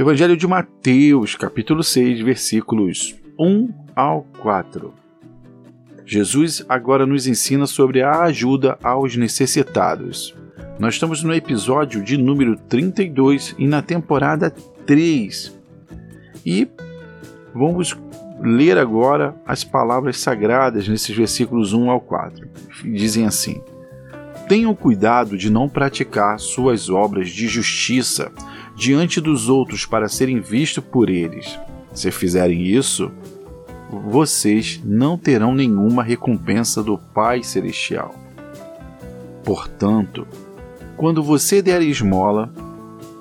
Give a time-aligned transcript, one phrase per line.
[0.00, 4.94] Evangelho de Mateus, capítulo 6, versículos 1 ao 4.
[6.06, 10.34] Jesus agora nos ensina sobre a ajuda aos necessitados.
[10.78, 14.48] Nós estamos no episódio de número 32 e na temporada
[14.86, 15.54] 3.
[16.46, 16.66] E
[17.54, 17.94] vamos
[18.40, 22.48] ler agora as palavras sagradas nesses versículos 1 ao 4.
[22.84, 23.60] Dizem assim:
[24.48, 28.32] Tenham cuidado de não praticar suas obras de justiça
[28.80, 31.60] diante dos outros para serem vistos por eles.
[31.92, 33.12] Se fizerem isso,
[33.90, 38.14] vocês não terão nenhuma recompensa do Pai Celestial.
[39.44, 40.26] Portanto,
[40.96, 42.50] quando você der esmola,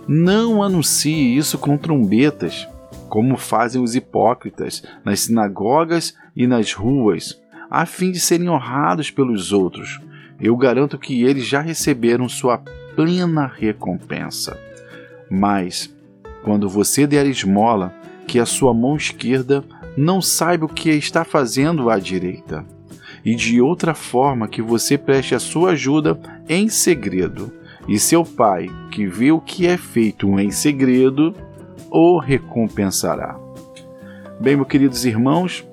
[0.08, 2.66] não anuncie isso com trombetas,
[3.10, 7.38] como fazem os hipócritas nas sinagogas e nas ruas,
[7.70, 10.00] a fim de serem honrados pelos outros.
[10.40, 12.60] Eu garanto que eles já receberam sua
[12.96, 14.69] plena recompensa.
[15.30, 15.94] Mas,
[16.44, 17.94] quando você der esmola,
[18.28, 19.64] que a sua mão esquerda
[19.98, 22.66] não saiba o que está fazendo à direita,
[23.24, 27.52] e de outra forma que você preste a sua ajuda em segredo,
[27.88, 31.34] e seu pai, que vê o que é feito em segredo,
[31.92, 33.38] o recompensará.
[34.40, 35.68] Bem, meus queridos irmãos,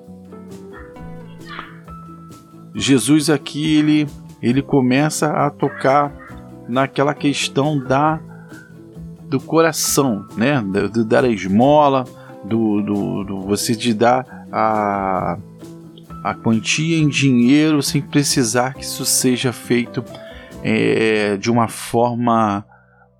[2.75, 4.07] Jesus aqui ele,
[4.41, 6.11] ele começa a tocar
[6.67, 8.19] naquela questão da
[9.27, 10.61] do coração, né?
[10.61, 12.05] Do, do dar a esmola,
[12.43, 15.37] do, do, do, você de dar a,
[16.23, 20.03] a quantia em dinheiro sem precisar que isso seja feito
[20.63, 22.65] é, de uma forma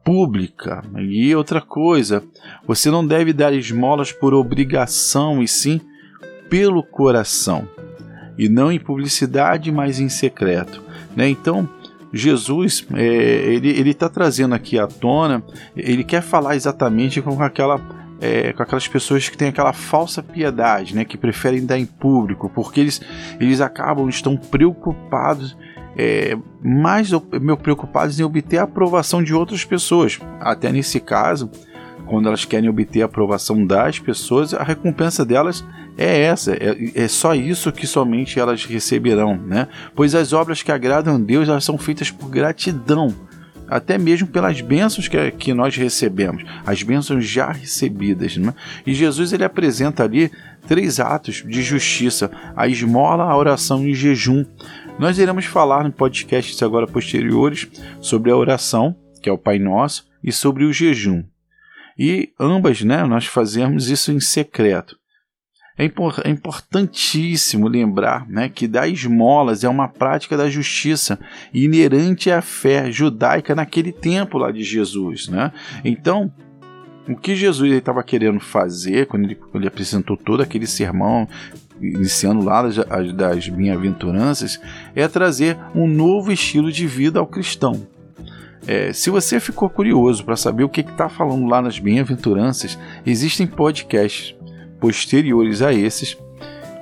[0.03, 0.83] pública.
[0.97, 2.23] E outra coisa,
[2.65, 5.81] você não deve dar esmolas por obrigação e sim
[6.49, 7.67] pelo coração.
[8.37, 10.81] E não em publicidade, mas em secreto.
[11.15, 11.27] Né?
[11.27, 11.67] Então,
[12.13, 15.43] Jesus, é, ele está trazendo aqui à tona,
[15.75, 17.79] ele quer falar exatamente com aquela
[18.19, 22.49] é, com aquelas pessoas que têm aquela falsa piedade, né, que preferem dar em público,
[22.49, 23.01] porque eles,
[23.39, 25.57] eles acabam, estão preocupados,
[25.95, 30.19] é, mais meu preocupados em obter a aprovação de outras pessoas.
[30.39, 31.49] Até nesse caso,
[32.05, 35.63] quando elas querem obter a aprovação das pessoas, a recompensa delas
[35.97, 39.67] é essa, é, é, só isso que somente elas receberão, né?
[39.95, 43.13] Pois as obras que agradam a Deus elas são feitas por gratidão,
[43.67, 48.53] até mesmo pelas bênçãos que, que nós recebemos, as bênçãos já recebidas, né?
[48.85, 50.31] E Jesus ele apresenta ali
[50.67, 54.45] três atos de justiça: a esmola, a oração e o jejum.
[54.99, 57.67] Nós iremos falar no podcast agora posteriores
[57.99, 61.23] sobre a oração, que é o Pai Nosso, e sobre o jejum.
[61.97, 64.95] E ambas, né, nós fazemos isso em secreto.
[65.77, 71.19] É, é importantíssimo lembrar né, que dar esmolas é uma prática da justiça
[71.53, 75.27] inerente à fé judaica naquele tempo lá de Jesus.
[75.27, 75.51] Né?
[75.85, 76.31] Então,
[77.07, 81.27] o que Jesus estava querendo fazer quando ele, quando ele, apresentou todo aquele sermão,
[81.79, 82.75] iniciando lá das,
[83.13, 84.59] das bem-aventuranças,
[84.95, 87.87] é trazer um novo estilo de vida ao cristão.
[88.65, 93.47] É, se você ficou curioso para saber o que está falando lá nas bem-aventuranças, existem
[93.47, 94.36] podcasts
[94.79, 96.17] posteriores a esses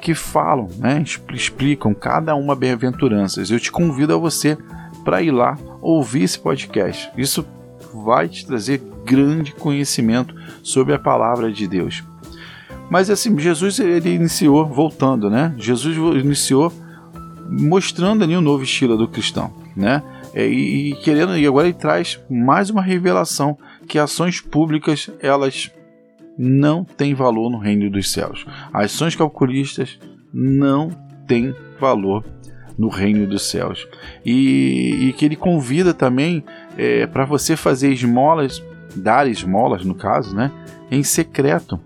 [0.01, 3.49] que falam, né, explicam cada uma bem-aventuranças.
[3.49, 4.57] Eu te convido a você
[5.03, 7.09] para ir lá ouvir esse podcast.
[7.17, 7.45] Isso
[7.93, 12.03] vai te trazer grande conhecimento sobre a palavra de Deus.
[12.89, 15.55] Mas assim, Jesus ele iniciou voltando, né?
[15.57, 16.71] Jesus iniciou
[17.49, 20.03] mostrando ali o um novo estilo do cristão, né?
[20.33, 23.57] É, e, e querendo e agora ele traz mais uma revelação
[23.87, 25.71] que ações públicas elas
[26.37, 28.45] não tem valor no reino dos céus.
[28.73, 29.99] Ações calculistas
[30.33, 30.89] não
[31.27, 32.23] têm valor
[32.77, 33.87] no reino dos céus.
[34.25, 36.43] E, e que ele convida também
[36.77, 38.63] é, para você fazer esmolas,
[38.95, 40.51] dar esmolas no caso, né,
[40.91, 41.79] em secreto.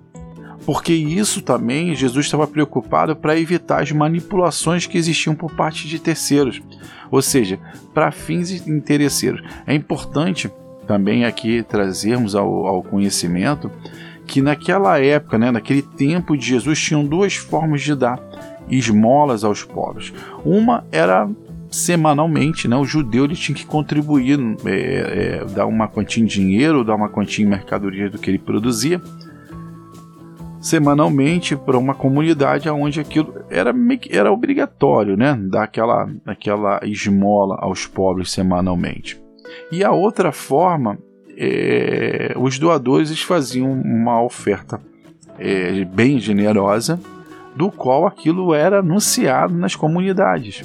[0.65, 5.99] Porque isso também Jesus estava preocupado para evitar as manipulações que existiam por parte de
[5.99, 6.61] terceiros,
[7.09, 7.59] ou seja,
[7.93, 9.41] para fins interesseiros.
[9.65, 10.51] É importante
[10.85, 13.71] também aqui trazermos ao, ao conhecimento
[14.29, 18.19] que naquela época, né, naquele tempo de Jesus, tinham duas formas de dar
[18.69, 20.13] esmolas aos pobres.
[20.45, 21.27] Uma era
[21.71, 26.83] semanalmente, né, o judeu ele tinha que contribuir, é, é, dar uma quantia em dinheiro,
[26.83, 29.01] dar uma quantia em mercadoria do que ele produzia,
[30.61, 33.73] semanalmente para uma comunidade onde aquilo era,
[34.11, 39.19] era obrigatório, né, dar aquela, aquela esmola aos pobres semanalmente.
[39.71, 40.99] E a outra forma
[41.41, 44.81] é, os doadores faziam uma oferta
[45.37, 46.99] é, bem generosa,
[47.55, 50.63] do qual aquilo era anunciado nas comunidades.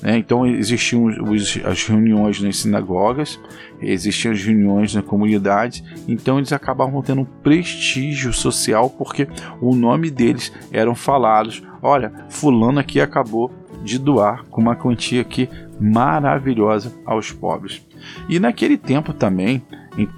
[0.00, 0.18] Né?
[0.18, 3.40] Então existiam os, as reuniões nas sinagogas,
[3.80, 9.26] existiam as reuniões na comunidade, então eles acabavam tendo um prestígio social porque
[9.60, 11.62] o nome deles eram falados.
[11.82, 13.50] Olha, fulano aqui acabou
[13.82, 15.48] de doar com uma quantia aqui
[15.80, 17.82] maravilhosa aos pobres.
[18.28, 19.62] E naquele tempo também,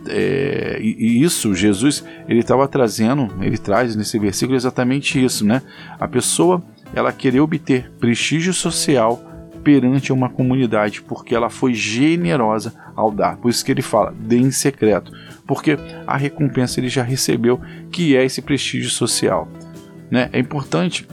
[0.09, 5.63] é, e isso Jesus ele estava trazendo, ele traz nesse versículo exatamente isso, né?
[5.99, 6.63] A pessoa
[6.95, 9.23] ela querer obter prestígio social
[9.63, 13.37] perante uma comunidade, porque ela foi generosa ao dar.
[13.37, 15.13] Por isso que ele fala, dê em secreto,
[15.47, 15.77] porque
[16.07, 17.61] a recompensa ele já recebeu,
[17.93, 19.49] que é esse prestígio social.
[20.11, 20.31] Né?
[20.33, 21.07] É importante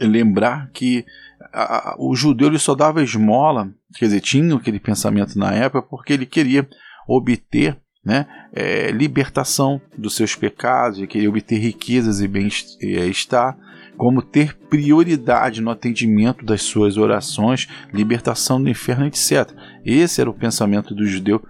[0.00, 1.04] lembrar que
[1.52, 5.82] a, a, o judeu ele só dava esmola, quer dizer, tinha aquele pensamento na época,
[5.82, 6.68] porque ele queria
[7.06, 13.56] obter né, é, libertação dos seus pecados, ele queria obter riquezas e bem-estar,
[13.96, 19.52] como ter prioridade no atendimento das suas orações, libertação do inferno, etc.
[19.84, 21.42] Esse era o pensamento do judeu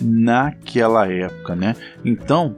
[0.00, 1.76] naquela época, né?
[2.04, 2.56] Então,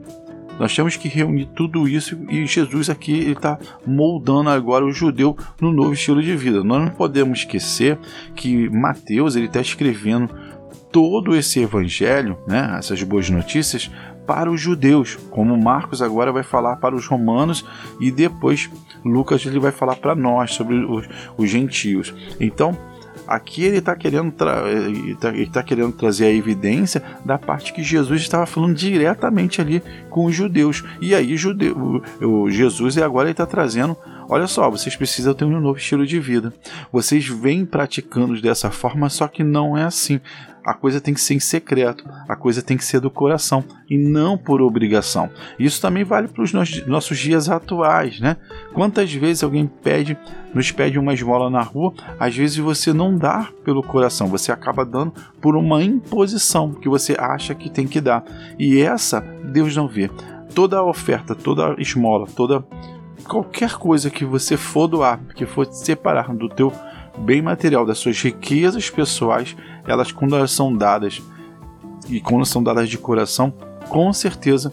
[0.63, 5.73] nós temos que reunir tudo isso e Jesus aqui está moldando agora o judeu no
[5.73, 6.63] novo estilo de vida.
[6.63, 7.99] Nós não podemos esquecer
[8.33, 10.29] que Mateus ele está escrevendo
[10.89, 13.91] todo esse evangelho, né, essas boas notícias,
[14.25, 17.65] para os judeus, como Marcos agora vai falar para os romanos
[17.99, 18.69] e depois
[19.03, 21.05] Lucas ele vai falar para nós sobre os,
[21.35, 22.13] os gentios.
[22.39, 22.77] Então,
[23.27, 24.63] Aqui ele está querendo, tra
[25.19, 30.25] tá, tá querendo trazer a evidência da parte que Jesus estava falando diretamente ali com
[30.25, 30.83] os judeus.
[31.01, 33.97] E aí judeu, o, Jesus agora está trazendo
[34.29, 36.53] Olha só, vocês precisam ter um novo estilo de vida.
[36.91, 40.19] Vocês vêm praticando dessa forma, só que não é assim.
[40.65, 43.97] A coisa tem que ser em secreto, a coisa tem que ser do coração e
[43.97, 45.29] não por obrigação.
[45.59, 48.37] Isso também vale para os nossos dias atuais, né?
[48.73, 50.17] Quantas vezes alguém pede,
[50.53, 54.85] nos pede uma esmola na rua, às vezes você não dá pelo coração, você acaba
[54.85, 58.23] dando por uma imposição que você acha que tem que dar.
[58.57, 60.09] E essa Deus não vê.
[60.55, 62.63] Toda oferta, toda esmola, toda
[63.27, 66.71] qualquer coisa que você for doar, que for separar do teu
[67.17, 69.55] bem material, das suas riquezas pessoais,
[69.87, 71.21] elas quando elas são dadas
[72.09, 73.53] e quando são dadas de coração,
[73.89, 74.71] com certeza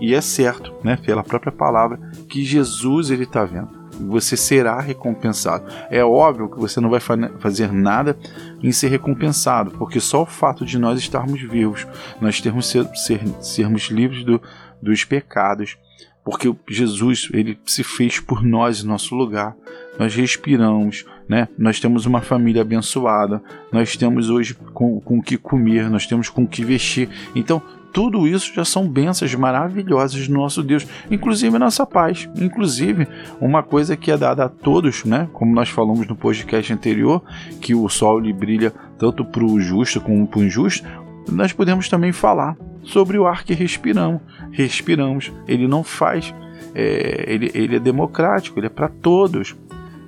[0.00, 3.78] e é certo, né, pela própria palavra, que Jesus ele está vendo.
[4.08, 5.66] Você será recompensado.
[5.90, 8.18] É óbvio que você não vai fazer nada
[8.62, 11.86] em ser recompensado, porque só o fato de nós estarmos vivos,
[12.18, 14.40] nós termos ser, ser, sermos livres do,
[14.80, 15.76] dos pecados,
[16.24, 19.56] porque Jesus ele se fez por nós em nosso lugar.
[19.98, 21.48] Nós respiramos, né?
[21.58, 26.28] Nós temos uma família abençoada, nós temos hoje com, com o que comer, nós temos
[26.28, 27.08] com o que vestir.
[27.34, 27.62] Então,
[27.92, 32.28] tudo isso já são bênçãos maravilhosas do nosso Deus, inclusive a nossa paz.
[32.36, 33.06] Inclusive,
[33.40, 35.28] uma coisa que é dada a todos, né?
[35.32, 37.22] Como nós falamos no podcast anterior,
[37.60, 40.86] que o sol ele brilha tanto para o justo como para o injusto,
[41.30, 44.20] nós podemos também falar sobre o ar que respiramos.
[44.50, 45.32] Respiramos.
[45.46, 46.34] Ele não faz.
[46.74, 49.56] É, ele, ele é democrático, ele é para todos.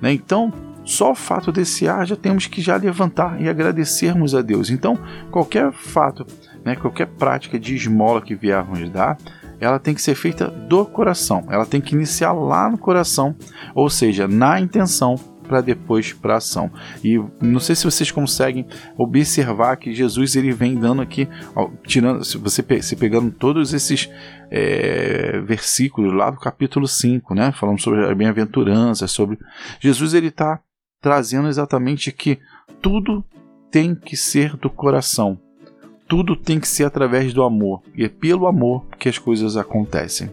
[0.01, 0.13] Né?
[0.13, 0.51] Então,
[0.83, 4.69] só o fato desse ar já temos que já levantar e agradecermos a Deus.
[4.69, 4.97] Então,
[5.31, 6.25] qualquer fato,
[6.63, 9.17] né, qualquer prática de esmola que viermos dar,
[9.59, 11.45] ela tem que ser feita do coração.
[11.49, 13.35] Ela tem que iniciar lá no coração,
[13.73, 16.71] ou seja, na intenção para depois para ação.
[17.03, 18.65] E não sei se vocês conseguem
[18.97, 21.27] observar que Jesus ele vem dando aqui,
[21.85, 24.09] tirando, se você se pegando todos esses
[24.49, 29.37] é, versículos lá do capítulo 5, né, falando sobre a bem-aventurança, sobre
[29.79, 30.59] Jesus ele está
[31.01, 32.39] trazendo exatamente que
[32.81, 33.23] tudo
[33.69, 35.39] tem que ser do coração.
[36.07, 37.81] Tudo tem que ser através do amor.
[37.95, 40.29] E é pelo amor que as coisas acontecem.